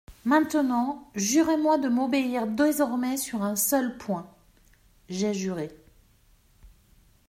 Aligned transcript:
Maintenant, 0.25 1.07
jurez-moi 1.13 1.77
de 1.77 1.87
m'obéir 1.87 2.47
désormais 2.47 3.17
sur 3.17 3.43
un 3.43 3.55
seul 3.55 3.99
point.» 3.99 4.27
J'ai 5.09 5.35
juré. 5.35 5.69